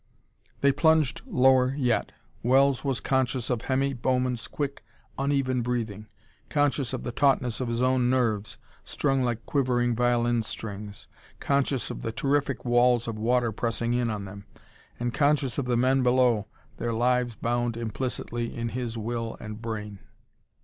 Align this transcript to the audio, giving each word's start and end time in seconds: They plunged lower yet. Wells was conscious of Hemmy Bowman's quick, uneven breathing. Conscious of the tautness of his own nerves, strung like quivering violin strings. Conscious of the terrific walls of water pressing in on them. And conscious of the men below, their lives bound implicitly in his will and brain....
They 0.61 0.71
plunged 0.71 1.21
lower 1.27 1.75
yet. 1.77 2.11
Wells 2.41 2.83
was 2.83 2.99
conscious 2.99 3.51
of 3.51 3.61
Hemmy 3.61 3.93
Bowman's 3.93 4.47
quick, 4.47 4.83
uneven 5.19 5.61
breathing. 5.61 6.07
Conscious 6.49 6.91
of 6.91 7.03
the 7.03 7.11
tautness 7.11 7.61
of 7.61 7.67
his 7.67 7.83
own 7.83 8.09
nerves, 8.09 8.57
strung 8.83 9.21
like 9.21 9.45
quivering 9.45 9.95
violin 9.95 10.41
strings. 10.41 11.07
Conscious 11.39 11.91
of 11.91 12.01
the 12.01 12.11
terrific 12.11 12.65
walls 12.65 13.07
of 13.07 13.19
water 13.19 13.51
pressing 13.51 13.93
in 13.93 14.09
on 14.09 14.25
them. 14.25 14.47
And 14.99 15.13
conscious 15.13 15.59
of 15.59 15.65
the 15.65 15.77
men 15.77 16.01
below, 16.01 16.47
their 16.77 16.93
lives 16.95 17.35
bound 17.35 17.77
implicitly 17.77 18.55
in 18.57 18.69
his 18.69 18.97
will 18.97 19.37
and 19.39 19.61
brain.... 19.61 19.99